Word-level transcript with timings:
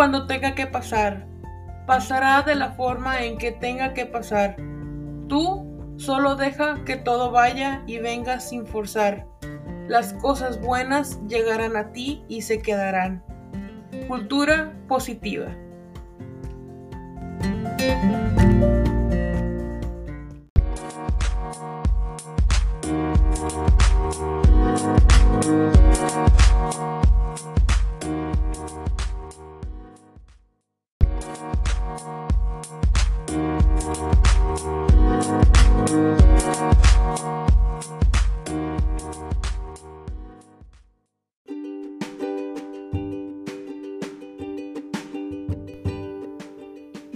Cuando 0.00 0.26
tenga 0.26 0.54
que 0.54 0.66
pasar. 0.66 1.26
Pasará 1.86 2.40
de 2.40 2.54
la 2.54 2.70
forma 2.70 3.22
en 3.22 3.36
que 3.36 3.52
tenga 3.52 3.92
que 3.92 4.06
pasar. 4.06 4.56
Tú 5.28 5.94
solo 5.98 6.36
deja 6.36 6.82
que 6.86 6.96
todo 6.96 7.30
vaya 7.30 7.82
y 7.86 7.98
venga 7.98 8.40
sin 8.40 8.66
forzar. 8.66 9.26
Las 9.88 10.14
cosas 10.14 10.58
buenas 10.58 11.20
llegarán 11.28 11.76
a 11.76 11.92
ti 11.92 12.24
y 12.28 12.40
se 12.40 12.62
quedarán. 12.62 13.22
Cultura 14.08 14.72
positiva. 14.88 15.54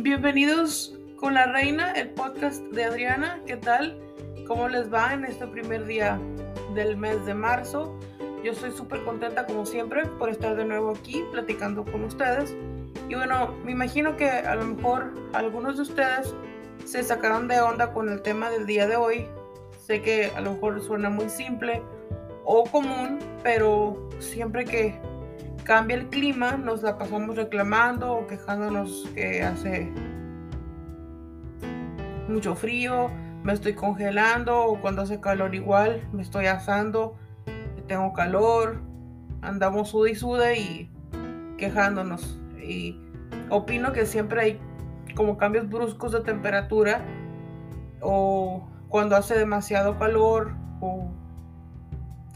Bienvenidos 0.05 0.95
con 1.17 1.33
la 1.33 1.47
reina, 1.47 1.93
el 1.93 2.11
podcast 2.11 2.63
de 2.73 2.85
Adriana. 2.85 3.41
¿Qué 3.47 3.57
tal? 3.57 3.99
¿Cómo 4.47 4.69
les 4.69 4.93
va 4.93 5.15
en 5.15 5.25
este 5.25 5.47
primer 5.47 5.87
día 5.87 6.21
del 6.75 6.99
mes 6.99 7.25
de 7.25 7.33
marzo? 7.33 7.99
Yo 8.45 8.53
estoy 8.53 8.73
súper 8.73 9.03
contenta 9.05 9.47
como 9.47 9.65
siempre 9.65 10.05
por 10.19 10.29
estar 10.29 10.57
de 10.57 10.67
nuevo 10.67 10.91
aquí 10.91 11.25
platicando 11.33 11.87
con 11.87 12.05
ustedes. 12.05 12.55
Y 13.09 13.15
bueno, 13.15 13.55
me 13.65 13.73
imagino 13.73 14.15
que 14.15 14.29
a 14.29 14.55
lo 14.57 14.67
mejor 14.67 15.15
algunos 15.33 15.77
de 15.77 15.85
ustedes 15.85 16.35
se 16.85 17.03
sacaron 17.03 17.49
de 17.49 17.63
onda 17.63 17.95
con 17.95 18.11
el 18.11 18.21
tema 18.21 18.51
del 18.51 18.67
día 18.67 18.87
de 18.87 18.97
hoy. 18.97 19.27
Sé 19.87 20.03
que 20.03 20.31
a 20.37 20.43
lo 20.43 20.53
mejor 20.53 20.83
suena 20.83 21.09
muy 21.09 21.31
simple 21.31 21.81
o 22.45 22.65
común, 22.65 23.21
pero 23.43 24.11
siempre 24.19 24.67
que 24.67 25.01
cambia 25.65 25.97
el 25.97 26.09
clima, 26.09 26.57
nos 26.57 26.83
la 26.83 26.99
pasamos 26.99 27.37
reclamando 27.37 28.13
o 28.13 28.27
quejándonos 28.27 29.09
que 29.15 29.43
hace 29.43 29.91
mucho 32.29 32.55
frío, 32.55 33.11
me 33.43 33.53
estoy 33.53 33.75
congelando 33.75 34.59
o 34.65 34.81
cuando 34.81 35.03
hace 35.03 35.21
calor 35.21 35.55
igual, 35.55 36.07
me 36.13 36.23
estoy 36.23 36.47
asando, 36.47 37.17
tengo 37.87 38.13
calor, 38.13 38.81
andamos 39.43 39.91
suda 39.91 40.11
y 40.11 40.15
suda 40.15 40.55
y 40.55 40.91
quejándonos. 41.59 42.41
Y 42.63 43.01
opino 43.51 43.93
que 43.93 44.07
siempre 44.07 44.41
hay 44.41 44.61
como 45.15 45.37
cambios 45.37 45.69
bruscos 45.69 46.13
de 46.13 46.21
temperatura 46.21 47.03
o 48.01 48.69
cuando 48.89 49.17
hace 49.17 49.39
demasiado 49.39 49.99
calor 49.99 50.53
o 50.81 51.11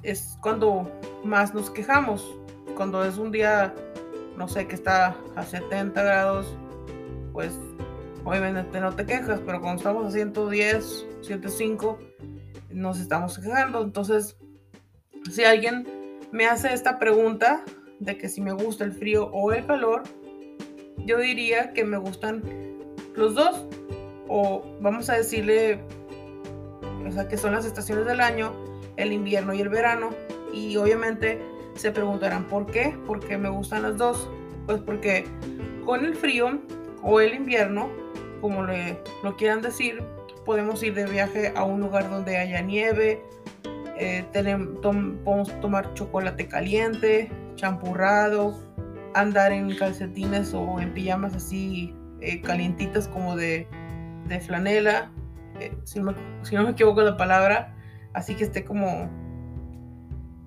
es 0.03 0.39
cuando 0.41 0.91
más 1.25 1.55
nos 1.55 1.71
quejamos 1.71 2.38
cuando 2.79 3.05
es 3.05 3.19
un 3.19 3.33
día, 3.33 3.75
no 4.37 4.47
sé, 4.47 4.69
que 4.69 4.77
está 4.77 5.17
a 5.35 5.43
70 5.43 6.01
grados, 6.01 6.57
pues 7.33 7.59
obviamente 8.25 8.81
no 8.81 8.95
te 8.95 9.05
quejas, 9.05 9.41
pero 9.45 9.61
cuando 9.61 9.79
estamos 9.79 10.07
a 10.07 10.11
110, 10.13 11.07
105, 11.23 11.99
nos 12.71 13.01
estamos 13.01 13.37
quejando. 13.37 13.83
Entonces, 13.83 14.37
si 15.29 15.43
alguien 15.43 15.89
me 16.31 16.47
hace 16.47 16.73
esta 16.73 17.01
pregunta 17.01 17.65
de 17.99 18.17
que 18.17 18.29
si 18.29 18.41
me 18.41 18.53
gusta 18.53 18.85
el 18.85 18.93
frío 18.93 19.29
o 19.33 19.51
el 19.51 19.67
calor, 19.67 20.05
yo 20.99 21.19
diría 21.19 21.73
que 21.73 21.85
me 21.85 21.99
gustan 21.99 22.45
los 23.17 23.35
dos. 23.35 23.67
O 24.29 24.63
vamos 24.81 25.11
a 25.11 25.15
decirle, 25.15 25.81
o 27.05 27.11
sea, 27.11 27.27
que 27.27 27.39
son 27.39 27.55
las 27.55 27.65
estaciones 27.65 28.07
del 28.07 28.21
año, 28.21 28.53
el 28.97 29.13
invierno 29.13 29.53
y 29.53 29.63
el 29.63 29.69
verano. 29.69 30.11
Y 30.53 30.77
obviamente 30.77 31.58
se 31.79 31.91
preguntarán 31.91 32.47
por 32.49 32.67
qué, 32.67 32.97
porque 33.07 33.39
me 33.39 33.49
gustan 33.49 33.83
las 33.83 33.97
dos. 33.97 34.29
Pues 34.67 34.81
porque 34.83 35.25
con 35.85 36.05
el 36.05 36.15
frío 36.15 36.61
o 37.03 37.21
el 37.21 37.35
invierno, 37.35 37.89
como 38.41 38.65
le, 38.65 39.01
lo 39.23 39.37
quieran 39.37 39.63
decir, 39.63 40.03
podemos 40.45 40.83
ir 40.83 40.95
de 40.95 41.07
viaje 41.07 41.53
a 41.57 41.65
un 41.65 41.81
lugar 41.81 42.11
donde 42.11 42.37
haya 42.37 42.61
nieve, 42.61 43.23
eh, 43.99 44.25
podemos 44.33 45.61
tomar 45.61 45.93
chocolate 45.95 46.47
caliente, 46.47 47.31
champurrado, 47.55 48.59
andar 49.15 49.53
en 49.53 49.75
calcetines 49.77 50.55
o 50.55 50.81
en 50.81 50.93
pijamas 50.95 51.35
así 51.35 51.95
eh, 52.21 52.41
calientitas 52.41 53.09
como 53.09 53.37
de, 53.37 53.67
de 54.29 54.41
flanela, 54.41 55.11
eh, 55.61 55.77
si, 55.85 56.01
si 56.43 56.55
no 56.55 56.63
me 56.63 56.71
equivoco 56.71 57.03
la 57.03 57.17
palabra, 57.17 57.75
así 58.13 58.35
que 58.35 58.45
esté 58.45 58.65
como 58.65 59.11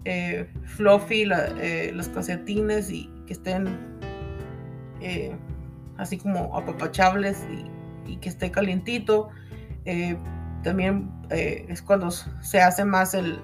eh, 0.04 0.48
fluffy 0.66 1.30
eh, 1.32 1.92
los 1.94 2.10
calcetines 2.10 2.90
y 2.90 3.08
que 3.28 3.34
estén 3.34 3.68
eh, 5.00 5.36
así 5.98 6.18
como 6.18 6.58
apapachables 6.58 7.46
y, 7.52 7.70
que 8.18 8.28
esté 8.28 8.52
calientito. 8.52 9.30
también 10.64 11.10
es 11.30 11.82
cuando 11.82 12.12
se 12.12 12.60
hace 12.60 12.84
más 12.84 13.14
el, 13.14 13.40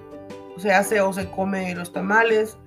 se 0.58 0.72
hace 0.72 1.00
o 1.00 1.10
se 1.10 1.30
come 1.30 1.74
los 1.74 1.90
tamales. 1.90 2.58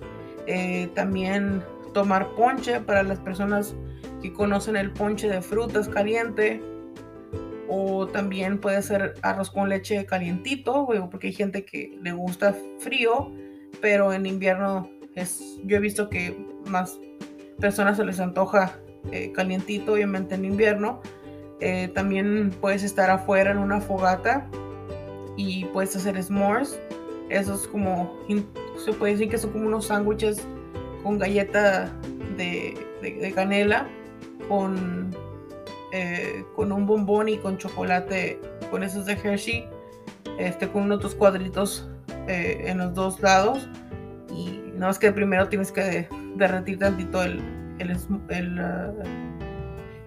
también 0.94 1.62
tomar 1.94 2.28
ponche 2.34 2.80
para 2.80 3.04
las 3.04 3.20
personas 3.20 3.76
que 4.20 4.32
conocen 4.32 4.74
el 4.74 4.90
ponche 4.90 5.28
de 5.28 5.40
frutas 5.40 5.88
caliente. 5.88 6.60
O 7.68 8.08
también 8.08 8.58
puede 8.58 8.82
ser 8.82 9.14
arroz 9.22 9.48
con 9.48 9.68
leche 9.68 10.04
calientito, 10.04 10.88
porque 11.08 11.28
hay 11.28 11.34
gente 11.34 11.64
que 11.64 11.96
le 12.02 12.12
gusta 12.12 12.56
frío 12.80 13.30
pero 13.82 14.14
en 14.14 14.24
invierno 14.24 14.88
es, 15.14 15.58
yo 15.64 15.76
he 15.76 15.80
visto 15.80 16.08
que 16.08 16.34
más 16.66 16.98
personas 17.58 17.98
se 17.98 18.04
les 18.04 18.20
antoja 18.20 18.78
eh, 19.10 19.32
calientito, 19.32 19.92
obviamente 19.92 20.36
en 20.36 20.46
invierno. 20.46 21.02
Eh, 21.60 21.88
también 21.88 22.54
puedes 22.60 22.82
estar 22.84 23.10
afuera 23.10 23.50
en 23.50 23.58
una 23.58 23.80
fogata 23.80 24.48
y 25.36 25.66
puedes 25.66 25.94
hacer 25.96 26.22
s'mores. 26.22 26.80
Eso 27.28 27.54
es 27.54 27.66
como, 27.66 28.16
se 28.84 28.92
puede 28.92 29.12
decir 29.12 29.28
que 29.28 29.38
son 29.38 29.50
como 29.50 29.66
unos 29.66 29.86
sándwiches 29.86 30.46
con 31.02 31.18
galleta 31.18 31.92
de, 32.36 33.32
canela, 33.34 33.88
con, 34.48 35.10
eh, 35.92 36.44
con 36.54 36.70
un 36.70 36.86
bombón 36.86 37.28
y 37.28 37.36
con 37.38 37.58
chocolate, 37.58 38.40
con 38.70 38.84
esos 38.84 39.06
de 39.06 39.14
Hershey, 39.14 39.66
este, 40.38 40.68
con 40.68 40.82
unos 40.82 41.14
cuadritos 41.14 41.88
eh, 42.28 42.64
en 42.66 42.78
los 42.78 42.94
dos 42.94 43.20
lados. 43.20 43.68
Y 44.34 44.72
no 44.76 44.88
es 44.88 44.98
que 44.98 45.12
primero 45.12 45.48
tienes 45.48 45.72
que 45.72 46.08
derretir 46.36 46.78
tantito 46.78 47.22
el, 47.22 47.42
el, 47.78 47.90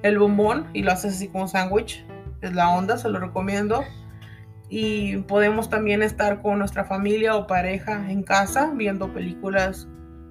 el, 0.02 0.18
uh, 0.18 0.22
bombón 0.22 0.68
y 0.74 0.84
lo 0.84 0.92
haces 0.92 1.16
así 1.16 1.28
como 1.28 1.48
sándwich. 1.48 2.06
Es 2.42 2.54
la 2.54 2.70
onda, 2.70 2.98
se 2.98 3.10
lo 3.10 3.20
recomiendo. 3.20 3.84
Y 4.70 5.18
podemos 5.18 5.70
también 5.70 6.02
estar 6.02 6.42
con 6.42 6.60
nuestra 6.60 6.86
familia 6.86 7.36
o 7.36 7.48
pareja 7.48 8.10
en 8.10 8.24
casa 8.24 8.72
viendo 8.76 9.14
películas 9.14 9.88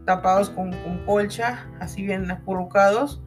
tapados 0.07 0.51
con, 0.51 0.73
con 0.73 1.05
colcha, 1.07 1.67
así 1.81 2.05
bien 2.05 2.31
acurrucados. 2.31 3.23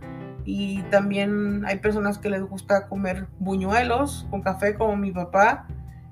Y 0.45 0.81
también 0.83 1.65
hay 1.65 1.79
personas 1.79 2.17
que 2.19 2.29
les 2.29 2.41
gusta 2.41 2.87
comer 2.87 3.27
buñuelos 3.37 4.25
con 4.29 4.41
café, 4.41 4.75
como 4.75 4.95
mi 4.95 5.11
papá. 5.11 5.67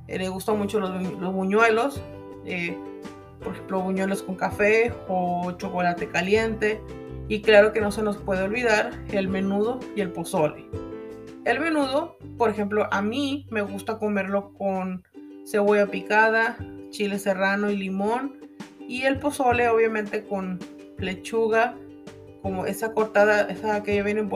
Eh, 0.07 0.19
le 0.19 0.27
gustan 0.27 0.57
mucho 0.57 0.79
los 0.79 1.33
buñuelos. 1.33 2.01
Eh, 2.45 2.77
por 3.43 3.53
ejemplo, 3.53 3.81
buñuelos 3.81 4.23
con 4.23 4.35
café 4.35 4.93
o 5.07 5.51
chocolate 5.53 6.07
caliente. 6.07 6.81
Y 7.27 7.41
claro 7.41 7.73
que 7.73 7.81
no 7.81 7.91
se 7.91 8.03
nos 8.03 8.17
puede 8.17 8.43
olvidar 8.43 8.91
el 9.11 9.27
menudo 9.27 9.79
y 9.95 10.01
el 10.01 10.11
pozole. 10.11 10.65
El 11.43 11.59
menudo, 11.59 12.17
por 12.37 12.49
ejemplo, 12.49 12.87
a 12.91 13.01
mí 13.01 13.47
me 13.51 13.61
gusta 13.61 13.99
comerlo 13.99 14.53
con 14.53 15.03
cebolla 15.45 15.87
picada, 15.87 16.57
chile 16.89 17.19
serrano 17.19 17.69
y 17.69 17.77
limón. 17.77 18.39
Y 18.87 19.03
el 19.03 19.19
pozole, 19.19 19.67
obviamente, 19.67 20.23
con 20.23 20.59
lechuga, 20.97 21.75
como 22.41 22.65
esa 22.67 22.93
cortada, 22.93 23.41
esa 23.49 23.81
que 23.81 23.95
ya 23.95 24.03
viene 24.03 24.21
en, 24.21 24.29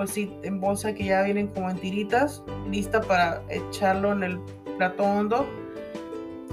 en 0.43 0.59
bolsa, 0.59 0.93
que 0.93 1.05
ya 1.05 1.21
vienen 1.23 1.47
como 1.47 1.69
en 1.69 1.77
tiritas, 1.77 2.43
lista 2.69 3.01
para 3.01 3.43
echarlo 3.49 4.11
en 4.13 4.23
el 4.23 4.39
plato 4.77 5.03
hondo. 5.03 5.47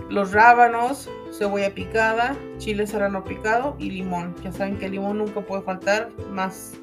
Los 0.08 0.32
rábanos, 0.32 1.10
cebolla 1.32 1.74
picada, 1.74 2.36
chile 2.58 2.86
serrano 2.86 3.24
picado 3.24 3.76
y 3.78 3.90
limón. 3.90 4.34
Ya 4.42 4.52
saben 4.52 4.78
que 4.78 4.86
el 4.86 4.92
limón 4.92 5.18
nunca 5.18 5.40
puede 5.40 5.62
faltar, 5.62 6.10
más 6.30 6.74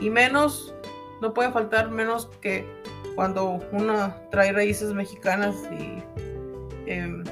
y 0.00 0.10
menos, 0.10 0.74
no 1.20 1.32
puede 1.32 1.52
faltar 1.52 1.90
menos 1.90 2.30
que 2.40 2.66
cuando 3.14 3.60
uno 3.72 4.14
trae 4.30 4.52
raíces 4.52 4.92
mexicanas 4.92 5.54
y 5.70 6.02
em, 6.90 7.22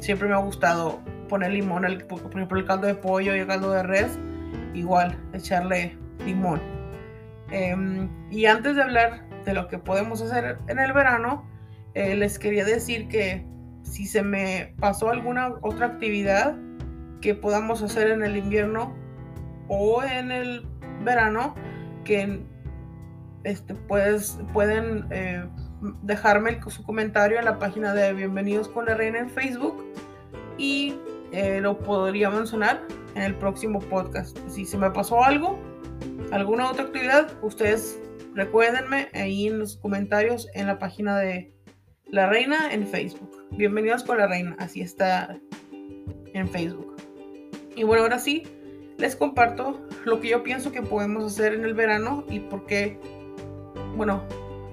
siempre 0.00 0.28
me 0.28 0.34
ha 0.34 0.38
gustado 0.38 1.00
poner 1.28 1.52
limón, 1.52 1.84
el, 1.84 2.04
por 2.04 2.20
ejemplo 2.32 2.58
el 2.58 2.64
caldo 2.64 2.86
de 2.86 2.94
pollo 2.94 3.34
y 3.34 3.40
el 3.40 3.46
caldo 3.46 3.72
de 3.72 3.82
res, 3.82 4.18
igual 4.74 5.18
echarle 5.32 5.96
limón. 6.24 6.60
Em, 7.50 8.08
y 8.30 8.46
antes 8.46 8.76
de 8.76 8.82
hablar 8.82 9.28
de 9.44 9.52
lo 9.52 9.68
que 9.68 9.78
podemos 9.78 10.22
hacer 10.22 10.58
en 10.68 10.78
el 10.78 10.92
verano, 10.92 11.44
eh, 11.94 12.14
les 12.14 12.38
quería 12.38 12.64
decir 12.64 13.08
que 13.08 13.44
si 13.90 14.06
se 14.06 14.22
me 14.22 14.74
pasó 14.78 15.10
alguna 15.10 15.54
otra 15.62 15.86
actividad 15.86 16.56
que 17.20 17.34
podamos 17.34 17.82
hacer 17.82 18.10
en 18.10 18.22
el 18.22 18.36
invierno 18.36 18.94
o 19.68 20.02
en 20.02 20.30
el 20.30 20.64
verano, 21.04 21.54
que 22.04 22.40
este, 23.42 23.74
pues, 23.74 24.38
pueden 24.52 25.06
eh, 25.10 25.44
dejarme 26.02 26.60
su 26.68 26.84
comentario 26.84 27.38
en 27.38 27.44
la 27.44 27.58
página 27.58 27.92
de 27.92 28.12
Bienvenidos 28.12 28.68
con 28.68 28.86
la 28.86 28.94
Reina 28.94 29.18
en 29.18 29.28
Facebook 29.28 29.84
y 30.56 30.94
eh, 31.32 31.60
lo 31.60 31.76
podría 31.78 32.30
mencionar 32.30 32.82
en 33.16 33.22
el 33.22 33.34
próximo 33.34 33.80
podcast. 33.80 34.38
Si 34.48 34.64
se 34.64 34.78
me 34.78 34.90
pasó 34.90 35.24
algo, 35.24 35.58
alguna 36.30 36.70
otra 36.70 36.84
actividad, 36.84 37.32
ustedes 37.42 38.00
recuérdenme 38.34 39.08
ahí 39.14 39.48
en 39.48 39.58
los 39.58 39.76
comentarios 39.76 40.48
en 40.54 40.68
la 40.68 40.78
página 40.78 41.18
de 41.18 41.52
La 42.12 42.26
Reina 42.26 42.72
en 42.72 42.88
Facebook. 42.88 43.30
Bienvenidos 43.52 44.02
con 44.02 44.18
la 44.18 44.26
Reina, 44.26 44.56
así 44.58 44.80
está 44.80 45.38
en 46.34 46.48
Facebook. 46.48 46.96
Y 47.76 47.84
bueno, 47.84 48.02
ahora 48.02 48.18
sí, 48.18 48.42
les 48.98 49.14
comparto 49.14 49.80
lo 50.04 50.20
que 50.20 50.30
yo 50.30 50.42
pienso 50.42 50.72
que 50.72 50.82
podemos 50.82 51.24
hacer 51.24 51.54
en 51.54 51.64
el 51.64 51.74
verano 51.74 52.24
y 52.28 52.40
por 52.40 52.66
qué, 52.66 52.98
bueno, 53.96 54.24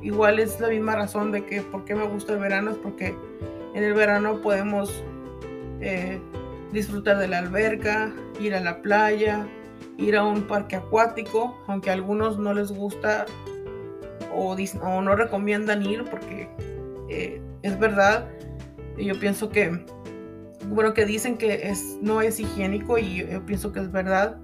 igual 0.01 0.39
es 0.39 0.59
la 0.59 0.69
misma 0.69 0.95
razón 0.95 1.31
de 1.31 1.45
que 1.45 1.61
por 1.61 1.85
qué 1.85 1.93
me 1.93 2.07
gusta 2.07 2.33
el 2.33 2.39
verano, 2.39 2.71
es 2.71 2.77
porque 2.77 3.15
en 3.75 3.83
el 3.83 3.93
verano 3.93 4.41
podemos 4.41 5.03
eh, 5.79 6.19
disfrutar 6.73 7.19
de 7.19 7.27
la 7.27 7.37
alberca, 7.37 8.11
ir 8.39 8.55
a 8.55 8.61
la 8.61 8.81
playa, 8.81 9.47
ir 9.99 10.15
a 10.15 10.23
un 10.23 10.47
parque 10.47 10.77
acuático, 10.77 11.55
aunque 11.67 11.91
a 11.91 11.93
algunos 11.93 12.39
no 12.39 12.55
les 12.55 12.71
gusta 12.71 13.27
o, 14.33 14.55
no 15.01 15.15
recomiendan 15.15 15.83
ir 15.83 16.03
porque 16.03 16.47
eh, 17.09 17.41
es 17.61 17.79
verdad, 17.79 18.27
yo 18.97 19.19
pienso 19.19 19.49
que, 19.49 19.85
bueno, 20.69 20.93
que 20.93 21.05
dicen 21.05 21.37
que 21.37 21.69
es, 21.69 21.97
no 22.01 22.21
es 22.21 22.39
higiénico 22.39 22.97
y 22.97 23.25
yo, 23.25 23.45
pienso 23.45 23.71
que 23.71 23.79
es 23.79 23.91
verdad. 23.91 24.37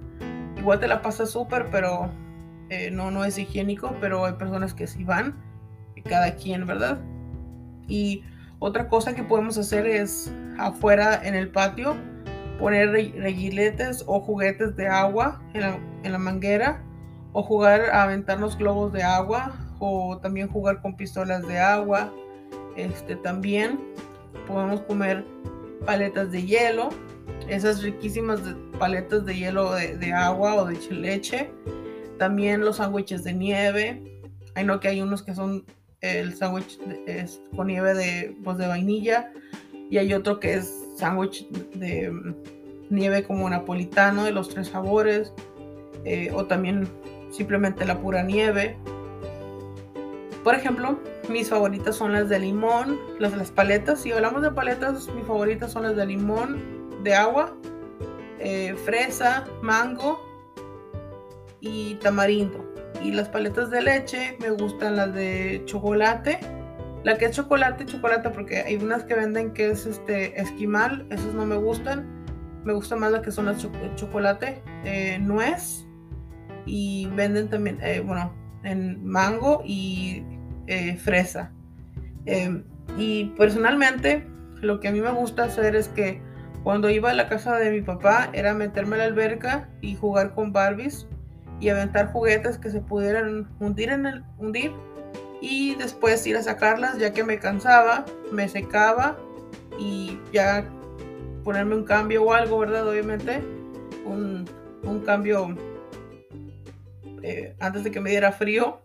Igual 0.56 0.80
te 0.80 0.88
la 0.88 1.02
pasas 1.02 1.30
súper, 1.30 1.66
pero 1.70 2.10
eh, 2.70 2.90
no, 2.90 3.10
no 3.10 3.24
es 3.24 3.38
higiénico, 3.38 3.94
pero 4.00 4.24
hay 4.24 4.34
personas 4.34 4.74
que 4.74 4.86
sí 4.86 5.04
van, 5.04 5.34
cada 6.04 6.34
quien, 6.34 6.66
¿verdad? 6.66 6.98
Y 7.88 8.22
otra 8.58 8.88
cosa 8.88 9.14
que 9.14 9.22
podemos 9.22 9.58
hacer 9.58 9.86
es 9.86 10.32
afuera 10.58 11.20
en 11.22 11.34
el 11.34 11.50
patio 11.50 11.96
poner 12.58 12.90
reguiletes 12.90 14.04
o 14.06 14.20
juguetes 14.20 14.76
de 14.76 14.86
agua 14.86 15.42
en 15.52 16.12
la, 16.12 16.18
manguera 16.18 16.82
o 17.32 17.42
jugar 17.42 17.90
a 17.90 18.04
aventarnos 18.04 18.56
globos 18.56 18.92
de 18.92 19.02
agua 19.02 19.52
o 19.80 20.18
también 20.18 20.48
jugar 20.48 20.80
con 20.80 20.96
pistolas 20.96 21.46
de 21.46 21.58
agua. 21.58 22.12
Este 22.76 23.16
también 23.16 23.80
podemos 24.46 24.80
comer 24.82 25.24
paletas 25.84 26.30
de 26.30 26.44
hielo, 26.44 26.88
esas 27.48 27.82
riquísimas 27.82 28.40
paletas 28.78 29.24
de 29.24 29.36
hielo 29.36 29.72
de, 29.74 30.12
agua 30.12 30.54
o 30.56 30.66
de 30.66 30.78
leche. 30.90 31.50
También 32.18 32.60
los 32.60 32.76
sándwiches 32.76 33.24
de 33.24 33.32
nieve. 33.32 34.22
Hay 34.54 34.64
no 34.64 34.78
que 34.80 34.88
hay 34.88 35.00
unos 35.00 35.22
que 35.22 35.34
son 35.34 35.64
el 36.00 36.34
sándwich 36.36 36.78
con 37.56 37.66
nieve 37.66 37.94
de, 37.94 38.36
pues, 38.44 38.58
de 38.58 38.66
vainilla 38.66 39.32
y 39.90 39.98
hay 39.98 40.12
otro 40.12 40.40
que 40.40 40.54
es 40.54 40.84
sándwich 40.96 41.48
de 41.74 42.10
mm, 42.10 42.34
nieve 42.90 43.24
como 43.24 43.48
napolitano 43.48 44.24
de 44.24 44.32
los 44.32 44.48
tres 44.48 44.68
sabores 44.68 45.32
eh, 46.04 46.30
o 46.34 46.44
también 46.46 46.88
simplemente 47.30 47.84
la 47.84 48.00
pura 48.00 48.22
nieve. 48.22 48.76
Por 50.44 50.54
ejemplo, 50.54 51.00
mis 51.28 51.48
favoritas 51.48 51.96
son 51.96 52.12
las 52.12 52.28
de 52.28 52.38
limón, 52.38 53.00
las 53.18 53.32
de 53.32 53.38
las 53.38 53.50
paletas. 53.50 54.02
Si 54.02 54.12
hablamos 54.12 54.42
de 54.42 54.52
paletas, 54.52 55.08
mis 55.08 55.26
favoritas 55.26 55.72
son 55.72 55.82
las 55.84 55.96
de 55.96 56.06
limón, 56.06 57.02
de 57.02 57.14
agua, 57.14 57.56
eh, 58.38 58.76
fresa, 58.84 59.46
mango 59.62 60.20
y 61.60 61.94
tamarindo. 61.96 62.64
Y 63.02 63.10
las 63.10 63.28
paletas 63.28 63.70
de 63.70 63.82
leche 63.82 64.36
me 64.40 64.50
gustan 64.50 64.96
las 64.96 65.12
de 65.12 65.62
chocolate 65.64 66.38
la 67.04 67.18
que 67.18 67.26
es 67.26 67.32
chocolate, 67.32 67.84
chocolate, 67.84 68.30
porque 68.30 68.60
hay 68.60 68.76
unas 68.76 69.04
que 69.04 69.14
venden 69.14 69.52
que 69.52 69.70
es 69.70 69.84
este 69.84 70.40
esquimal, 70.40 71.06
esas 71.10 71.34
no 71.34 71.44
me 71.44 71.56
gustan. 71.56 72.24
Me 72.64 72.72
gusta 72.72 72.96
más 72.96 73.12
las 73.12 73.20
que 73.20 73.30
son 73.30 73.44
las 73.44 73.68
chocolate, 73.94 74.62
eh, 74.84 75.18
nuez. 75.18 75.86
Y 76.64 77.06
venden 77.14 77.50
también, 77.50 77.78
eh, 77.82 78.00
bueno, 78.00 78.32
en 78.62 79.04
mango 79.04 79.60
y 79.66 80.24
eh, 80.66 80.96
fresa. 80.96 81.52
Em, 82.26 82.64
y 82.96 83.26
personalmente, 83.36 84.26
lo 84.60 84.80
que 84.80 84.88
a 84.88 84.92
mí 84.92 85.00
me 85.00 85.10
gusta 85.10 85.44
hacer 85.44 85.76
es 85.76 85.88
que 85.88 86.20
cuando 86.62 86.88
iba 86.88 87.10
a 87.10 87.14
la 87.14 87.28
casa 87.28 87.56
de 87.56 87.70
mi 87.70 87.82
papá 87.82 88.30
era 88.32 88.54
meterme 88.54 88.96
a 88.96 88.98
la 89.00 89.04
alberca 89.04 89.68
y 89.82 89.96
jugar 89.96 90.34
con 90.34 90.52
Barbies 90.52 91.06
y 91.60 91.68
aventar 91.68 92.10
juguetes 92.10 92.58
que 92.58 92.70
se 92.70 92.80
pudieran 92.80 93.48
hundir 93.60 93.90
en 93.90 94.06
el 94.06 94.24
hundir 94.38 94.72
y 95.40 95.74
después 95.74 96.26
ir 96.26 96.36
a 96.38 96.42
sacarlas 96.42 96.98
ya 96.98 97.12
que 97.12 97.22
me 97.22 97.38
cansaba, 97.38 98.06
me 98.32 98.48
secaba 98.48 99.18
y 99.78 100.18
ya 100.32 100.64
ponerme 101.44 101.76
un 101.76 101.84
cambio 101.84 102.24
o 102.24 102.32
algo, 102.32 102.58
¿verdad? 102.58 102.88
Obviamente, 102.88 103.42
un, 104.06 104.48
cambio 105.04 105.54
eh, 107.22 107.54
antes 107.60 107.84
de 107.84 107.90
que 107.90 108.00
me 108.00 108.10
diera 108.10 108.32
frío. 108.32 108.80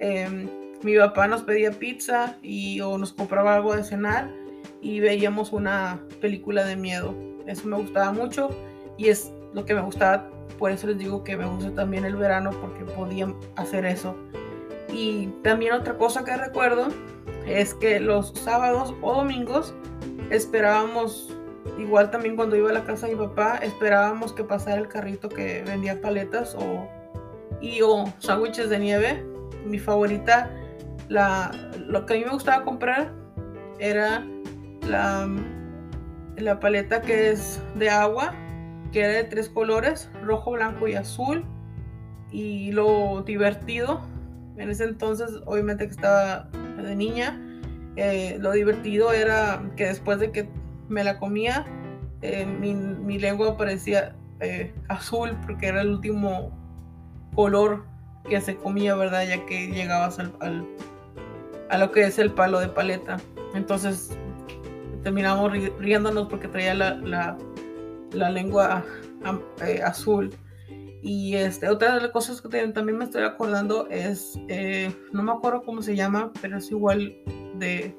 Em, 0.00 0.48
mi 0.82 0.96
papá 0.96 1.28
nos 1.28 1.42
pedía 1.42 1.70
pizza 1.70 2.36
y 2.42 2.80
o 2.80 2.98
nos 2.98 3.12
compraba 3.12 3.54
algo 3.54 3.74
de 3.74 3.84
cenar 3.84 4.30
y 4.80 5.00
veíamos 5.00 5.52
una 5.52 6.00
película 6.20 6.64
de 6.64 6.76
miedo. 6.76 7.14
Eso 7.46 7.66
me 7.68 7.76
gustaba 7.76 8.12
mucho 8.12 8.50
y 8.96 9.08
es 9.08 9.32
lo 9.54 9.64
que 9.64 9.74
me 9.74 9.80
gustaba. 9.80 10.28
Por 10.58 10.70
eso 10.70 10.86
les 10.88 10.98
digo 10.98 11.24
que 11.24 11.36
me 11.36 11.46
gusta 11.46 11.74
también 11.74 12.04
el 12.04 12.16
verano 12.16 12.50
porque 12.60 12.84
podían 12.84 13.36
hacer 13.56 13.84
eso. 13.84 14.16
Y 14.92 15.28
también 15.42 15.72
otra 15.72 15.96
cosa 15.96 16.24
que 16.24 16.36
recuerdo 16.36 16.88
es 17.46 17.74
que 17.74 17.98
los 18.00 18.30
sábados 18.30 18.94
o 19.00 19.14
domingos 19.14 19.74
esperábamos, 20.30 21.34
igual 21.78 22.10
también 22.10 22.36
cuando 22.36 22.56
iba 22.56 22.70
a 22.70 22.72
la 22.72 22.84
casa 22.84 23.06
de 23.06 23.14
mi 23.14 23.18
papá, 23.26 23.56
esperábamos 23.62 24.32
que 24.32 24.44
pasara 24.44 24.80
el 24.80 24.88
carrito 24.88 25.28
que 25.28 25.62
vendía 25.62 26.00
paletas 26.00 26.54
o, 26.54 26.88
y 27.60 27.80
o 27.82 28.04
sándwiches 28.18 28.68
de 28.68 28.78
nieve. 28.78 29.24
Mi 29.64 29.78
favorita, 29.78 30.50
lo 31.12 32.06
que 32.06 32.14
a 32.14 32.16
mí 32.16 32.24
me 32.24 32.30
gustaba 32.30 32.64
comprar 32.64 33.12
era 33.78 34.26
la, 34.86 35.28
la 36.36 36.60
paleta 36.60 37.00
que 37.02 37.30
es 37.30 37.62
de 37.74 37.90
agua, 37.90 38.34
que 38.92 39.00
era 39.00 39.12
de 39.14 39.24
tres 39.24 39.48
colores, 39.48 40.10
rojo, 40.22 40.52
blanco 40.52 40.88
y 40.88 40.94
azul. 40.94 41.44
Y 42.30 42.72
lo 42.72 43.22
divertido 43.22 44.00
en 44.56 44.70
ese 44.70 44.84
entonces, 44.84 45.40
obviamente 45.46 45.86
que 45.86 45.92
estaba 45.92 46.48
de 46.76 46.94
niña, 46.94 47.40
eh, 47.96 48.36
lo 48.40 48.52
divertido 48.52 49.12
era 49.12 49.62
que 49.76 49.86
después 49.86 50.18
de 50.18 50.30
que 50.30 50.48
me 50.88 51.04
la 51.04 51.18
comía, 51.18 51.64
eh, 52.20 52.46
mi, 52.46 53.18
lengua 53.18 53.56
parecía 53.56 54.14
eh, 54.40 54.74
azul 54.88 55.36
porque 55.46 55.66
era 55.66 55.80
el 55.80 55.90
último 55.90 56.50
color 57.34 57.84
que 58.28 58.40
se 58.40 58.56
comía, 58.56 58.94
¿verdad? 58.94 59.26
Ya 59.26 59.44
que 59.46 59.68
llegabas 59.68 60.18
al, 60.18 60.66
a 61.72 61.78
lo 61.78 61.90
que 61.90 62.02
es 62.02 62.18
el 62.18 62.30
palo 62.30 62.60
de 62.60 62.68
paleta. 62.68 63.16
Entonces 63.54 64.10
terminamos 65.02 65.50
riéndonos 65.78 66.28
porque 66.28 66.46
traía 66.46 66.74
la, 66.74 66.94
la, 66.96 67.38
la 68.12 68.30
lengua 68.30 68.84
azul. 69.84 70.30
Y 71.02 71.34
este, 71.34 71.68
otra 71.68 71.94
de 71.94 72.02
las 72.02 72.10
cosas 72.10 72.42
que 72.42 72.68
también 72.68 72.98
me 72.98 73.04
estoy 73.04 73.24
acordando 73.24 73.88
es, 73.88 74.38
eh, 74.48 74.92
no 75.12 75.22
me 75.22 75.32
acuerdo 75.32 75.62
cómo 75.62 75.80
se 75.82 75.96
llama, 75.96 76.30
pero 76.42 76.58
es 76.58 76.70
igual 76.70 77.16
de 77.54 77.96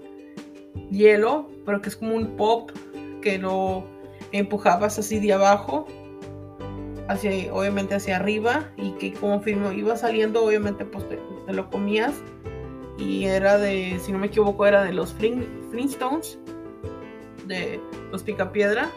hielo, 0.92 1.50
pero 1.66 1.82
que 1.82 1.90
es 1.90 1.96
como 1.96 2.16
un 2.16 2.38
pop 2.38 2.72
que 3.22 3.40
lo 3.40 3.86
empujabas 4.32 5.00
así 5.00 5.20
de 5.20 5.34
abajo, 5.34 5.88
hacia, 7.08 7.52
obviamente 7.52 7.96
hacia 7.96 8.18
arriba, 8.18 8.72
y 8.78 8.92
que 8.92 9.14
como 9.14 9.42
iba 9.74 9.98
saliendo, 9.98 10.46
obviamente 10.46 10.86
pues 10.86 11.06
te, 11.10 11.20
lo 11.52 11.70
comías. 11.72 12.14
Y 12.98 13.26
era 13.26 13.58
de, 13.58 14.00
si 14.00 14.12
no 14.12 14.20
me 14.20 14.28
equivoco, 14.28 14.66
era 14.66 14.84
de 14.84 14.94
los 14.94 15.14
Flintstones, 15.14 16.40
de 17.48 17.80
los 18.12 18.24
Picapiedra. 18.24 18.90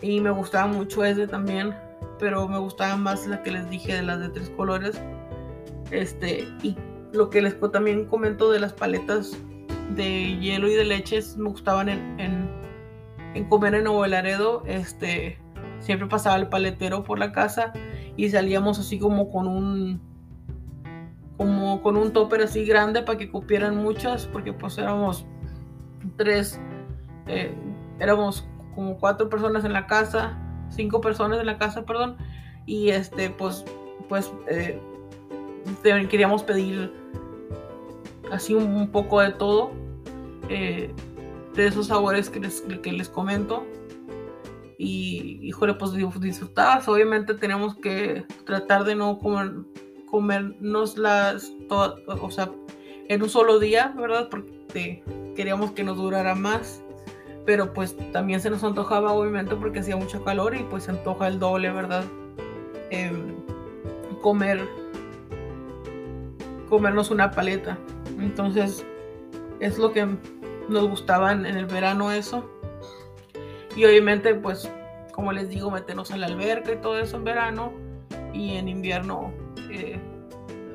Y 0.00 0.20
me 0.20 0.30
gustaba 0.30 0.66
mucho 0.66 1.04
ese 1.04 1.26
también 1.26 1.74
pero 2.22 2.46
me 2.46 2.58
gustaba 2.58 2.96
más 2.96 3.26
la 3.26 3.42
que 3.42 3.50
les 3.50 3.68
dije 3.68 3.96
de 3.96 4.02
las 4.02 4.20
de 4.20 4.28
tres 4.28 4.48
colores. 4.50 4.98
Este, 5.90 6.46
y 6.62 6.76
lo 7.12 7.30
que 7.30 7.42
les 7.42 7.58
también 7.72 8.06
comento 8.06 8.52
de 8.52 8.60
las 8.60 8.72
paletas 8.72 9.36
de 9.96 10.38
hielo 10.38 10.68
y 10.68 10.74
de 10.74 10.84
leche 10.84 11.18
me 11.36 11.48
gustaban 11.48 11.88
en, 11.88 12.48
en, 13.34 13.44
comer 13.48 13.74
en 13.74 13.82
Nuevo 13.82 14.06
Laredo. 14.06 14.62
Este, 14.66 15.36
siempre 15.80 16.06
pasaba 16.06 16.36
el 16.36 16.48
paletero 16.48 17.02
por 17.02 17.18
la 17.18 17.32
casa 17.32 17.72
y 18.16 18.30
salíamos 18.30 18.78
así 18.78 19.00
como 19.00 19.28
con 19.28 19.48
un 19.48 20.00
como 21.36 21.82
con 21.82 21.96
un 21.96 22.12
topper 22.12 22.42
así 22.42 22.64
grande 22.64 23.02
para 23.02 23.18
que 23.18 23.30
cupieran 23.30 23.76
muchas, 23.76 24.26
porque 24.26 24.52
pues 24.52 24.78
éramos 24.78 25.24
tres, 26.16 26.60
eh, 27.26 27.54
éramos 27.98 28.46
como 28.74 28.98
cuatro 28.98 29.28
personas 29.28 29.64
en 29.64 29.72
la 29.72 29.86
casa, 29.86 30.38
cinco 30.70 31.00
personas 31.00 31.40
en 31.40 31.46
la 31.46 31.58
casa, 31.58 31.84
perdón, 31.84 32.16
y 32.66 32.90
este, 32.90 33.30
pues, 33.30 33.64
pues 34.08 34.32
eh, 34.48 34.80
queríamos 36.10 36.42
pedir 36.42 36.92
así 38.30 38.54
un, 38.54 38.88
poco 38.90 39.20
de 39.20 39.32
todo, 39.32 39.72
eh, 40.48 40.92
de 41.54 41.66
esos 41.66 41.88
sabores 41.88 42.30
que 42.30 42.40
les, 42.40 42.60
que 42.60 42.92
les 42.92 43.08
comento. 43.08 43.64
Y, 44.78 45.38
híjole, 45.42 45.74
pues 45.74 45.92
disfrutabas. 45.92 46.88
Obviamente 46.88 47.34
teníamos 47.34 47.76
que 47.76 48.24
tratar 48.44 48.84
de 48.84 48.96
no 48.96 49.18
comer, 49.18 49.52
comernos 50.12 50.98
las, 50.98 51.52
o 51.70 52.30
sea, 52.30 52.50
en 53.08 53.22
un 53.22 53.30
solo 53.30 53.58
día, 53.58 53.94
¿verdad? 53.96 54.28
Porque 54.30 55.02
queríamos 55.34 55.72
que 55.72 55.82
nos 55.82 55.96
durara 55.96 56.34
más. 56.34 56.84
Pero 57.46 57.72
pues 57.72 57.96
también 58.12 58.40
se 58.40 58.50
nos 58.50 58.62
antojaba, 58.62 59.14
obviamente, 59.14 59.56
porque 59.56 59.80
hacía 59.80 59.96
mucho 59.96 60.22
calor 60.22 60.54
y 60.54 60.62
pues 60.64 60.84
se 60.84 60.90
antoja 60.90 61.28
el 61.28 61.38
doble, 61.38 61.72
¿verdad? 61.72 62.04
Em, 62.90 63.34
comer, 64.20 64.68
comernos 66.68 67.10
una 67.10 67.30
paleta. 67.30 67.78
Entonces, 68.20 68.84
es 69.60 69.78
lo 69.78 69.94
que 69.94 70.06
nos 70.68 70.88
gustaba 70.88 71.32
en, 71.32 71.46
el 71.46 71.64
verano 71.64 72.12
eso. 72.12 72.48
Y 73.74 73.86
obviamente, 73.86 74.34
pues, 74.34 74.70
como 75.12 75.32
les 75.32 75.48
digo, 75.48 75.70
meternos 75.70 76.10
a 76.10 76.18
la 76.18 76.26
alberca 76.26 76.70
y 76.70 76.76
todo 76.76 76.98
eso 76.98 77.16
en 77.16 77.24
verano. 77.24 77.72
Y 78.34 78.56
en 78.56 78.68
invierno 78.68 79.32
eh, 79.70 79.91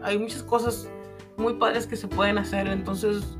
hay 0.07 0.17
muchas 0.17 0.41
cosas 0.41 0.89
muy 1.35 1.55
padres 1.55 1.85
que 1.85 1.97
se 1.97 2.07
pueden 2.07 2.37
hacer. 2.37 2.67
Entonces, 2.67 3.37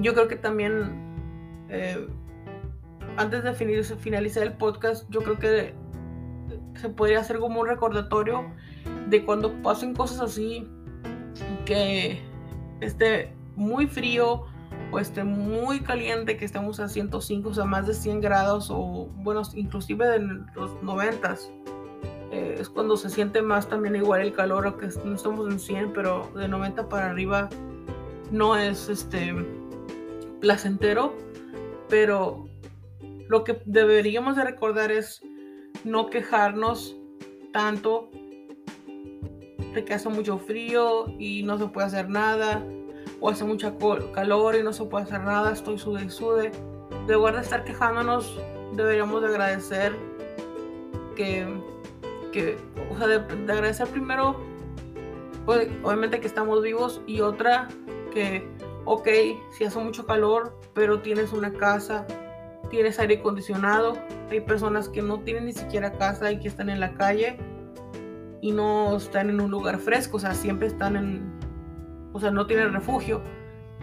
yo 0.00 0.14
creo 0.14 0.28
que 0.28 0.36
también, 0.36 1.66
eh, 1.68 2.06
antes 3.16 3.42
de 3.42 3.52
finalizar 3.52 4.44
el 4.44 4.52
podcast, 4.52 5.10
yo 5.10 5.20
creo 5.22 5.38
que 5.38 5.74
se 6.76 6.88
podría 6.88 7.20
hacer 7.20 7.40
como 7.40 7.60
un 7.60 7.66
recordatorio 7.66 8.52
de 9.08 9.24
cuando 9.24 9.52
pasen 9.62 9.94
cosas 9.94 10.20
así, 10.20 10.66
que 11.66 12.22
esté 12.80 13.34
muy 13.56 13.88
frío 13.88 14.44
o 14.92 14.98
esté 15.00 15.24
muy 15.24 15.80
caliente, 15.80 16.36
que 16.36 16.44
estemos 16.44 16.78
a 16.78 16.88
105, 16.88 17.48
o 17.48 17.54
sea, 17.54 17.64
más 17.64 17.88
de 17.88 17.94
100 17.94 18.20
grados, 18.20 18.70
o 18.70 19.08
bueno, 19.16 19.42
inclusive 19.54 20.14
en 20.14 20.46
los 20.54 20.80
90 20.82 21.36
eh, 22.40 22.56
es 22.58 22.68
cuando 22.68 22.96
se 22.96 23.10
siente 23.10 23.42
más 23.42 23.68
también 23.68 23.96
igual 23.96 24.22
el 24.22 24.32
calor, 24.32 24.66
aunque 24.66 24.88
no 25.04 25.14
estamos 25.14 25.50
en 25.50 25.58
100, 25.60 25.92
pero 25.92 26.30
de 26.34 26.48
90 26.48 26.88
para 26.88 27.10
arriba 27.10 27.48
no 28.30 28.56
es 28.56 28.88
este 28.88 29.34
placentero, 30.40 31.14
pero 31.88 32.48
lo 33.28 33.44
que 33.44 33.60
deberíamos 33.66 34.36
de 34.36 34.44
recordar 34.44 34.90
es 34.90 35.20
no 35.84 36.08
quejarnos 36.08 36.96
tanto 37.52 38.10
de 39.74 39.84
que 39.84 39.94
hace 39.94 40.08
mucho 40.08 40.38
frío 40.38 41.06
y 41.18 41.42
no 41.42 41.58
se 41.58 41.66
puede 41.66 41.86
hacer 41.86 42.08
nada, 42.08 42.64
o 43.20 43.28
hace 43.28 43.44
mucha 43.44 43.74
calor 44.14 44.56
y 44.56 44.62
no 44.62 44.72
se 44.72 44.84
puede 44.84 45.04
hacer 45.04 45.20
nada, 45.20 45.52
estoy 45.52 45.78
sude 45.78 46.04
y 46.04 46.10
sude. 46.10 46.50
De 47.06 47.14
lugar 47.14 47.34
de 47.36 47.42
estar 47.42 47.64
quejándonos, 47.64 48.38
deberíamos 48.74 49.20
de 49.22 49.28
agradecer 49.28 49.94
que, 51.16 51.46
que 52.30 52.56
o 52.90 52.96
sea, 52.96 53.06
de, 53.06 53.52
agradecer 53.52 53.88
primero, 53.88 54.36
pues, 55.44 55.68
obviamente 55.82 56.20
que 56.20 56.26
estamos 56.26 56.62
vivos 56.62 57.00
y 57.06 57.20
otra 57.20 57.68
que, 58.12 58.46
ok, 58.84 59.08
si 59.56 59.64
hace 59.64 59.78
mucho 59.78 60.06
calor, 60.06 60.58
pero 60.74 61.00
tienes 61.00 61.32
una 61.32 61.52
casa, 61.52 62.06
tienes 62.70 62.98
aire 62.98 63.18
acondicionado, 63.18 63.96
hay 64.30 64.40
personas 64.40 64.88
que 64.88 65.02
no 65.02 65.20
tienen 65.20 65.46
ni 65.46 65.52
siquiera 65.52 65.92
casa 65.92 66.30
y 66.32 66.40
que 66.40 66.48
están 66.48 66.70
en 66.70 66.80
la 66.80 66.94
calle 66.94 67.38
y 68.40 68.52
no 68.52 68.96
están 68.96 69.30
en 69.30 69.40
un 69.40 69.50
lugar 69.50 69.78
fresco, 69.78 70.16
o 70.16 70.20
sea, 70.20 70.34
siempre 70.34 70.66
están 70.66 70.96
en, 70.96 71.38
o 72.12 72.20
sea, 72.20 72.30
no 72.30 72.46
tienen 72.46 72.72
refugio 72.72 73.22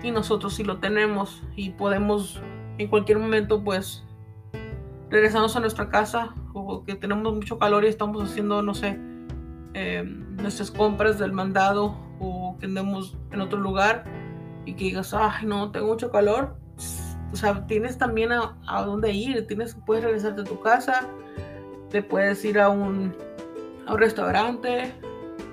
y 0.04 0.12
nosotros 0.12 0.56
sí 0.56 0.64
lo 0.64 0.80
tenemos 0.80 1.44
y 1.56 1.72
podemos 1.72 2.42
en 2.78 2.88
cualquier 2.88 3.18
momento 3.18 3.64
pues 3.64 4.04
regresarnos 5.10 5.56
a 5.56 5.60
nuestra 5.60 5.90
casa 5.90 6.34
o 6.54 6.84
que 6.84 6.96
tenemos 6.96 7.34
mucho 7.34 7.58
calor 7.58 7.86
y 7.86 7.88
estamos 7.88 8.24
haciendo, 8.24 8.62
no 8.62 8.74
sé, 8.74 9.00
eh, 9.74 10.04
nuestras 10.04 10.72
compras 10.72 11.20
del 11.20 11.32
mandado 11.32 11.98
o 12.20 12.58
que 12.60 12.66
andemos 12.66 13.18
en 13.32 13.42
otro 13.42 13.60
lugar 13.60 14.06
y 14.66 14.74
que 14.74 14.86
digas, 14.86 15.14
ay, 15.14 15.46
no, 15.46 15.72
tengo 15.72 15.88
mucho 15.88 16.12
calor. 16.12 16.56
O 17.32 17.36
sea, 17.36 17.68
tienes 17.68 17.98
también 17.98 18.32
a, 18.32 18.82
dónde 18.86 19.12
ir, 19.12 19.46
tienes, 19.48 19.78
puedes 19.86 20.04
regresarte 20.04 20.42
a 20.42 20.44
tu 20.46 20.60
casa, 20.62 21.08
te 21.90 22.02
puedes 22.02 22.44
ir 22.46 22.60
a 22.60 22.70
un 22.70 23.14
a 23.86 23.94
un 23.94 24.00
restaurante 24.00 24.94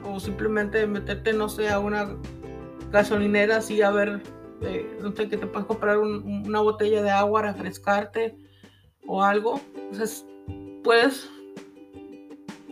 o 0.04 0.18
simplemente 0.18 0.87
meterte, 0.87 1.32
no 1.32 1.49
sé, 1.49 1.68
a 1.68 1.78
una 1.78 2.16
gasolinera 2.90 3.58
así 3.58 3.80
a 3.82 3.90
ver, 3.90 4.23
eh, 4.62 4.99
no 5.00 5.12
sé, 5.12 5.28
que 5.28 5.37
te 5.37 5.46
puedes 5.46 5.66
comprar 5.66 5.99
una 5.99 6.61
botella 6.61 7.02
de 7.02 7.11
agua, 7.11 7.42
refrescarte 7.42 8.37
o 9.06 9.23
algo. 9.23 9.61
Entonces, 9.76 10.26
puedes 10.82 11.28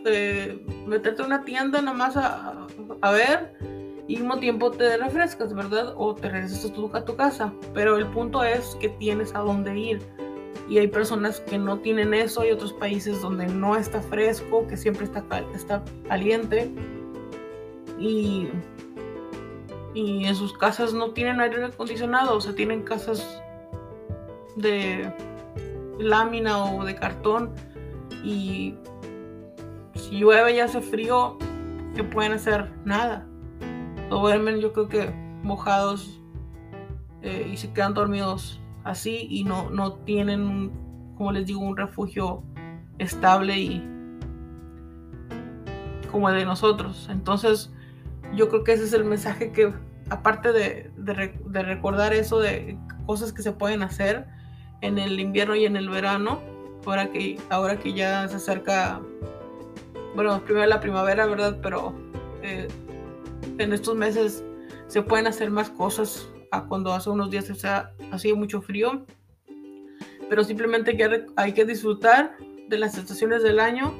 eh, 0.04 0.64
meterte 0.86 1.22
a 1.22 1.26
una 1.26 1.44
tienda 1.44 1.80
nada 1.80 1.96
más 1.96 2.16
a, 2.16 2.66
a, 3.00 3.10
ver 3.12 3.54
y 4.08 4.16
al 4.16 4.22
mismo 4.22 4.38
tiempo 4.38 4.70
te 4.70 4.96
refrescas, 4.96 5.54
¿verdad? 5.54 5.94
O 5.96 6.14
te 6.14 6.28
regresas 6.28 6.64
a 6.64 6.72
tu, 6.72 6.90
a 6.94 7.04
tu 7.04 7.16
casa. 7.16 7.52
Pero 7.74 7.96
el 7.96 8.06
punto 8.08 8.42
es 8.42 8.76
que 8.80 8.88
tienes 8.88 9.34
a 9.34 9.40
dónde 9.40 9.78
ir 9.78 10.00
y 10.68 10.78
hay 10.78 10.88
personas 10.88 11.40
que 11.40 11.58
no 11.58 11.78
tienen 11.78 12.14
eso, 12.14 12.40
hay 12.40 12.50
otros 12.50 12.72
países 12.72 13.20
donde 13.20 13.46
no 13.46 13.76
está 13.76 14.00
fresco, 14.00 14.66
que 14.66 14.76
siempre 14.76 15.04
está, 15.04 15.24
está 15.54 15.82
caliente 16.08 16.70
y, 17.98 18.48
y 19.94 20.24
en 20.24 20.34
sus 20.34 20.56
casas 20.56 20.94
no 20.94 21.10
tienen 21.10 21.40
aire 21.40 21.64
acondicionado, 21.64 22.36
o 22.36 22.40
sea, 22.40 22.54
tienen 22.54 22.82
casas 22.82 23.42
de 24.56 25.12
lámina 25.98 26.64
o 26.64 26.84
de 26.84 26.94
cartón 26.94 27.52
y 28.24 28.74
si 29.94 30.18
llueve 30.18 30.54
y 30.54 30.60
hace 30.60 30.80
frío, 30.80 31.38
que 31.94 32.04
pueden 32.04 32.32
hacer? 32.32 32.72
Nada. 32.84 33.26
duermen 34.10 34.60
yo 34.60 34.72
creo 34.72 34.88
que 34.88 35.14
mojados 35.42 36.20
eh, 37.22 37.50
y 37.52 37.56
se 37.56 37.72
quedan 37.72 37.94
dormidos 37.94 38.60
así 38.84 39.26
y 39.30 39.44
no, 39.44 39.70
no 39.70 39.94
tienen, 39.94 40.70
como 41.16 41.32
les 41.32 41.46
digo, 41.46 41.60
un 41.60 41.76
refugio 41.76 42.42
estable 42.98 43.58
y 43.58 43.88
como 46.10 46.28
el 46.28 46.36
de 46.36 46.44
nosotros. 46.44 47.08
Entonces, 47.10 47.72
yo 48.34 48.48
creo 48.48 48.64
que 48.64 48.72
ese 48.72 48.84
es 48.84 48.92
el 48.92 49.04
mensaje 49.04 49.52
que, 49.52 49.72
aparte 50.10 50.52
de, 50.52 50.90
de, 50.96 51.62
recordar 51.62 52.12
eso 52.12 52.38
de 52.38 52.78
cosas 53.06 53.32
que 53.32 53.42
se 53.42 53.52
pueden 53.52 53.82
hacer 53.82 54.26
en 54.82 54.98
el 54.98 55.18
invierno 55.18 55.56
y 55.56 55.64
en 55.64 55.76
el 55.76 55.88
verano, 55.88 56.40
ahora 56.84 57.10
que, 57.10 57.38
ahora 57.48 57.78
que 57.78 57.92
ya 57.94 58.28
se 58.28 58.36
acerca, 58.36 59.00
bueno, 60.14 60.42
primero 60.44 60.66
la 60.66 60.80
primavera, 60.80 61.26
¿verdad? 61.26 61.58
Pero 61.62 61.94
eh, 62.42 62.68
en 63.58 63.72
estos 63.72 63.96
meses 63.96 64.44
se 64.88 65.02
pueden 65.02 65.26
hacer 65.26 65.50
más 65.50 65.70
cosas 65.70 66.28
a 66.50 66.66
cuando 66.66 66.92
hace 66.92 67.10
unos 67.10 67.30
días 67.30 67.46
sea, 67.46 67.92
hacía 68.10 68.34
mucho 68.34 68.60
frío. 68.60 69.06
Pero 70.28 70.44
simplemente 70.44 70.96
hay 71.36 71.52
que 71.52 71.64
disfrutar 71.64 72.36
de 72.68 72.78
las 72.78 72.96
estaciones 72.96 73.42
del 73.42 73.60
año 73.60 73.94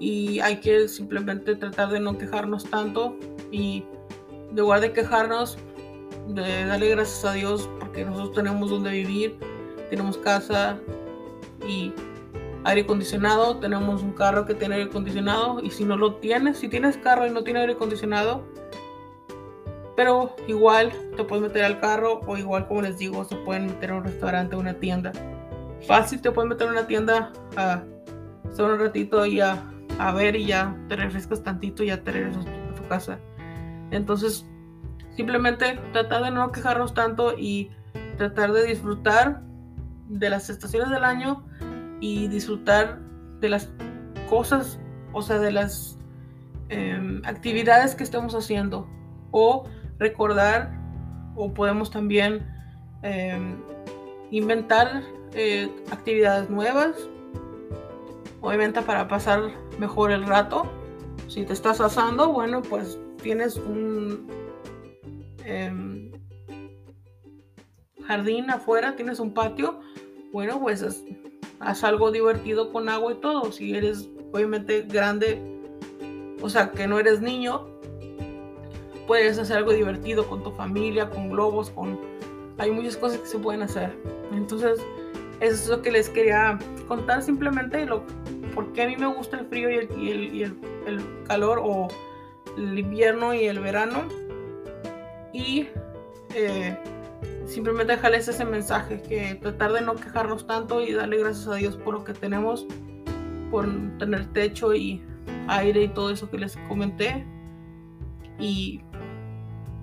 y 0.00 0.40
hay 0.40 0.60
que 0.60 0.88
simplemente 0.88 1.56
tratar 1.56 1.90
de 1.90 2.00
no 2.00 2.18
quejarnos 2.18 2.64
tanto 2.64 3.16
y 3.50 3.84
de 4.52 4.60
lugar 4.60 4.80
de 4.80 4.92
quejarnos, 4.92 5.58
de 6.28 6.66
darle 6.66 6.90
gracias 6.90 7.24
a 7.24 7.32
Dios 7.32 7.68
porque 7.80 8.04
nosotros 8.04 8.34
tenemos 8.34 8.70
donde 8.70 8.90
vivir, 8.90 9.38
tenemos 9.94 10.18
casa 10.18 10.76
y 11.68 11.92
aire 12.64 12.80
acondicionado, 12.80 13.58
tenemos 13.58 14.02
un 14.02 14.12
carro 14.12 14.44
que 14.44 14.52
tiene 14.52 14.74
aire 14.74 14.90
acondicionado 14.90 15.60
y 15.62 15.70
si 15.70 15.84
no 15.84 15.96
lo 15.96 16.16
tienes, 16.16 16.58
si 16.58 16.68
tienes 16.68 16.96
carro 16.96 17.28
y 17.28 17.30
no 17.30 17.44
tiene 17.44 17.60
aire 17.60 17.74
acondicionado, 17.74 18.42
pero 19.94 20.34
igual 20.48 20.92
te 21.16 21.22
puedes 21.22 21.44
meter 21.44 21.64
al 21.64 21.78
carro 21.78 22.20
o 22.26 22.36
igual 22.36 22.66
como 22.66 22.82
les 22.82 22.98
digo, 22.98 23.24
se 23.24 23.36
pueden 23.36 23.66
meter 23.66 23.92
a 23.92 23.98
un 23.98 24.04
restaurante 24.04 24.56
o 24.56 24.58
una 24.58 24.74
tienda. 24.74 25.12
Fácil 25.86 26.20
te 26.20 26.32
puedes 26.32 26.48
meter 26.48 26.66
a 26.66 26.72
una 26.72 26.88
tienda 26.88 27.32
a 27.56 27.84
estar 28.50 28.68
un 28.68 28.80
ratito 28.80 29.24
y 29.26 29.40
a, 29.40 29.62
a, 30.00 30.12
ver 30.12 30.34
y 30.34 30.46
ya 30.46 30.76
te 30.88 30.96
refrescas 30.96 31.44
tantito 31.44 31.84
y 31.84 31.86
ya 31.86 32.02
te 32.02 32.10
regresas 32.10 32.46
a 32.46 32.74
tu 32.74 32.88
casa. 32.88 33.20
Entonces, 33.92 34.44
simplemente 35.14 35.78
tratar 35.92 36.24
de 36.24 36.32
no 36.32 36.50
quejarnos 36.50 36.94
tanto 36.94 37.38
y 37.38 37.70
tratar 38.16 38.50
de 38.52 38.64
disfrutar 38.64 39.53
de 40.08 40.30
las 40.30 40.50
estaciones 40.50 40.90
del 40.90 41.04
año 41.04 41.44
y 42.00 42.28
disfrutar 42.28 43.00
de 43.40 43.48
las 43.48 43.70
cosas, 44.28 44.78
o 45.12 45.22
sea, 45.22 45.38
de 45.38 45.52
las 45.52 45.98
em, 46.68 47.22
actividades 47.24 47.94
que 47.94 48.04
estemos 48.04 48.34
haciendo. 48.34 48.88
O 49.30 49.64
recordar 49.98 50.72
o 51.36 51.52
podemos 51.52 51.90
también 51.90 52.46
em, 53.02 53.56
inventar 54.30 55.02
eh, 55.34 55.70
actividades 55.90 56.50
nuevas. 56.50 56.96
Obviamente 58.40 58.82
para 58.82 59.08
pasar 59.08 59.40
mejor 59.78 60.12
el 60.12 60.26
rato. 60.26 60.70
Si 61.28 61.44
te 61.44 61.52
estás 61.52 61.80
asando 61.80 62.32
bueno 62.32 62.62
pues 62.62 62.98
tienes 63.22 63.56
un 63.56 64.28
em, 65.44 66.12
jardín 68.06 68.50
afuera 68.50 68.94
tienes 68.96 69.18
un 69.18 69.32
patio 69.32 69.80
bueno 70.34 70.60
pues 70.60 70.84
haz 71.60 71.84
algo 71.84 72.10
divertido 72.10 72.70
con 72.70 72.90
agua 72.90 73.12
y 73.12 73.14
todo 73.16 73.50
si 73.52 73.74
eres 73.74 74.10
obviamente 74.32 74.82
grande 74.82 75.40
o 76.42 76.50
sea 76.50 76.70
que 76.72 76.86
no 76.86 76.98
eres 76.98 77.22
niño 77.22 77.74
puedes 79.06 79.38
hacer 79.38 79.58
algo 79.58 79.72
divertido 79.72 80.26
con 80.26 80.42
tu 80.42 80.50
familia, 80.52 81.10
con 81.10 81.30
globos, 81.30 81.70
con... 81.70 81.98
Hay 82.58 82.70
muchas 82.70 82.96
cosas 82.96 83.18
que 83.18 83.26
se 83.26 83.38
pueden 83.38 83.62
hacer. 83.62 83.90
Entonces, 84.32 84.80
eso 85.40 85.54
es 85.54 85.68
lo 85.68 85.82
que 85.82 85.90
les 85.90 86.08
quería 86.08 86.58
contar 86.88 87.22
simplemente, 87.22 87.84
lo, 87.84 88.04
por 88.54 88.72
qué 88.72 88.82
a 88.82 88.86
mí 88.86 88.96
me 88.96 89.06
gusta 89.06 89.38
el 89.38 89.46
frío 89.46 89.70
y 89.70 89.76
el, 89.76 90.34
y 90.34 90.42
el, 90.42 90.54
calor 91.26 91.60
o 91.62 91.88
el 92.56 92.78
invierno 92.78 93.34
y 93.34 93.46
el 93.46 93.58
verano. 93.58 94.04
Y 95.32 95.66
eh, 96.34 96.76
simplemente 97.54 97.92
dejarles 97.92 98.26
ese 98.26 98.44
mensaje, 98.44 99.00
que 99.00 99.36
tratar 99.36 99.72
de 99.72 99.80
no 99.80 99.94
quejarnos 99.94 100.44
tanto 100.44 100.80
y 100.80 100.92
darle 100.92 101.18
gracias 101.18 101.46
a 101.46 101.54
Dios 101.54 101.76
por 101.76 101.94
lo 101.94 102.04
que 102.04 102.12
tenemos, 102.12 102.66
por 103.52 103.68
tener 103.98 104.26
techo 104.32 104.74
y 104.74 105.00
aire 105.46 105.84
y 105.84 105.88
todo 105.88 106.10
eso 106.10 106.28
que 106.28 106.38
les 106.38 106.56
comenté. 106.68 107.24
Y 108.40 108.80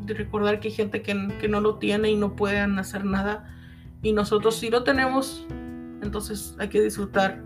de 0.02 0.14
recordar 0.14 0.60
que 0.60 0.68
hay 0.68 0.74
gente 0.74 1.02
que, 1.02 1.14
no 1.14 1.62
lo 1.62 1.78
tiene 1.78 2.12
y 2.12 2.18
no 2.18 2.36
pueden 2.36 2.78
hacer 2.78 3.06
nada. 3.06 3.50
Y 4.02 4.12
nosotros 4.12 4.58
sí 4.58 4.70
lo 4.70 4.84
tenemos, 4.84 5.48
entonces 6.02 6.56
hay 6.60 6.68
que 6.68 6.82
disfrutar 6.82 7.42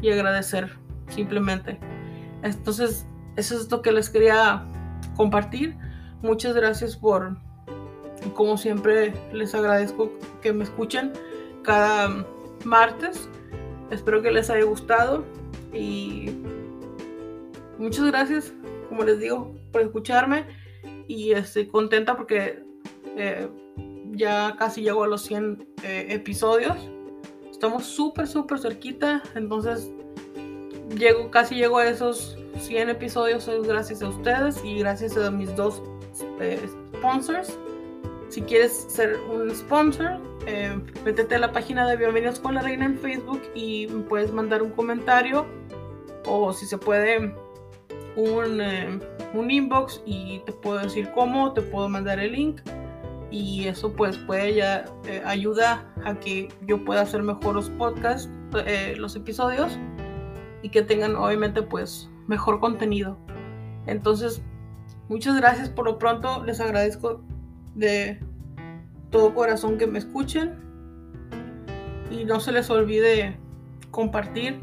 y 0.00 0.10
agradecer 0.10 0.78
simplemente. 1.08 1.78
Entonces, 2.42 3.06
eso 3.36 3.54
es 3.54 3.70
lo 3.70 3.82
que 3.82 3.92
les 3.92 4.08
quería 4.08 4.64
compartir. 5.14 5.76
Muchas 6.22 6.54
gracias 6.54 6.96
por, 6.96 7.36
como 8.34 8.56
siempre, 8.56 9.12
les 9.32 9.54
agradezco 9.54 10.10
que 10.40 10.52
me 10.52 10.64
escuchen 10.64 11.12
cada 11.62 12.24
martes. 12.64 13.28
Espero 13.90 14.22
que 14.22 14.30
les 14.30 14.48
haya 14.50 14.64
gustado 14.64 15.24
y 15.72 16.30
muchas 17.78 18.06
gracias, 18.06 18.52
como 18.88 19.04
les 19.04 19.18
digo, 19.20 19.54
por 19.70 19.82
escucharme 19.82 20.46
y 21.08 21.32
estoy 21.32 21.66
contenta 21.66 22.16
porque 22.16 22.62
eh, 23.16 23.48
ya 24.12 24.56
casi 24.58 24.82
llego 24.82 25.04
a 25.04 25.08
los 25.08 25.22
100 25.22 25.66
eh, 25.82 26.06
episodios. 26.10 26.76
Estamos 27.50 27.84
súper, 27.84 28.26
súper 28.26 28.58
cerquita, 28.58 29.22
entonces 29.34 29.90
llego, 30.96 31.30
casi 31.30 31.56
llego 31.56 31.78
a 31.78 31.86
esos 31.86 32.38
100 32.58 32.90
episodios 32.90 33.48
gracias 33.66 34.02
a 34.02 34.08
ustedes 34.08 34.62
y 34.64 34.78
gracias 34.78 35.16
a 35.16 35.30
mis 35.30 35.54
dos 35.54 35.82
eh, 36.40 36.60
sponsors. 36.96 37.58
Si 38.32 38.40
quieres 38.40 38.86
ser 38.88 39.20
un 39.30 39.54
sponsor, 39.54 40.18
eh, 40.46 40.74
métete 41.04 41.34
a 41.34 41.38
la 41.38 41.52
página 41.52 41.86
de 41.86 41.98
Bienvenidos 41.98 42.40
con 42.40 42.54
la 42.54 42.62
Reina 42.62 42.86
en 42.86 42.96
Facebook 42.96 43.42
y 43.54 43.88
puedes 44.08 44.32
mandar 44.32 44.62
un 44.62 44.70
comentario 44.70 45.44
o 46.24 46.50
si 46.54 46.64
se 46.64 46.78
puede 46.78 47.34
un, 48.16 48.60
eh, 48.62 48.98
un 49.34 49.50
inbox 49.50 50.00
y 50.06 50.38
te 50.46 50.52
puedo 50.52 50.78
decir 50.78 51.10
cómo, 51.14 51.52
te 51.52 51.60
puedo 51.60 51.90
mandar 51.90 52.20
el 52.20 52.32
link 52.32 52.62
y 53.30 53.66
eso 53.68 53.92
pues 53.92 54.16
puede 54.16 54.54
ya 54.54 54.86
eh, 55.06 55.20
ayuda 55.26 55.92
a 56.02 56.14
que 56.14 56.48
yo 56.66 56.82
pueda 56.86 57.02
hacer 57.02 57.22
mejor 57.22 57.56
los 57.56 57.68
podcasts, 57.68 58.30
los 58.96 59.14
episodios 59.14 59.78
y 60.62 60.70
que 60.70 60.80
tengan 60.80 61.16
obviamente 61.16 61.60
pues 61.60 62.08
mejor 62.28 62.60
contenido. 62.60 63.18
Entonces, 63.86 64.40
muchas 65.10 65.36
gracias 65.36 65.68
por 65.68 65.84
lo 65.84 65.98
pronto, 65.98 66.42
les 66.46 66.60
agradezco 66.60 67.20
de 67.74 68.20
todo 69.10 69.34
corazón 69.34 69.78
que 69.78 69.86
me 69.86 69.98
escuchen 69.98 70.54
y 72.10 72.24
no 72.24 72.40
se 72.40 72.52
les 72.52 72.68
olvide 72.70 73.38
compartir 73.90 74.60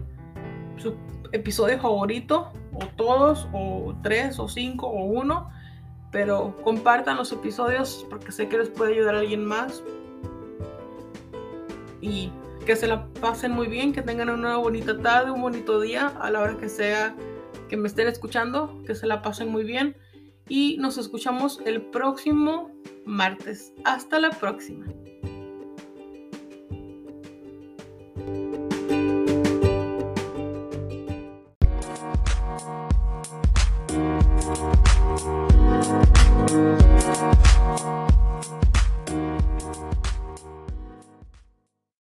su 0.78 0.95
episodio 1.32 1.80
favorito 1.80 2.52
o 2.74 2.86
todos, 2.95 3.48
o 3.54 3.95
tres, 4.04 4.39
o 4.39 4.48
cinco, 4.48 4.88
o 4.88 5.06
uno. 5.06 5.50
Pero 6.12 6.56
compartan 6.63 7.17
los 7.17 7.32
episodios 7.32 8.06
porque 8.10 8.32
sé 8.32 8.48
que 8.48 8.58
les 8.58 8.69
puede 8.69 8.93
ayudar 8.93 9.15
a 9.15 9.19
alguien 9.19 9.45
más. 9.45 9.84
Y 12.02 12.32
que 12.65 12.76
se 12.76 12.88
la 12.88 13.08
pasen 13.22 13.52
muy 13.52 13.67
bien, 13.67 13.93
que 13.93 14.02
tengan 14.02 14.30
una 14.30 14.58
bonita 14.58 14.98
tarde, 15.00 15.32
un 15.32 15.41
bonito 15.41 15.80
día, 15.82 16.08
a 16.19 16.32
la 16.32 16.41
hora 16.41 16.58
que 16.58 16.69
sea 16.69 17.15
que 17.67 17.78
me 17.78 17.88
estén 17.88 18.08
escuchando, 18.08 18.82
que 18.86 18.95
se 18.95 19.06
la 19.06 19.22
pasen 19.22 19.50
muy 19.50 19.63
bien. 19.63 19.95
Y 20.48 20.78
nos 20.78 20.98
escuchamos 20.98 21.62
el 21.65 21.82
próximo 21.82 22.72
martes. 23.10 23.74
Hasta 23.84 24.19
la 24.19 24.30
próxima. 24.30 24.86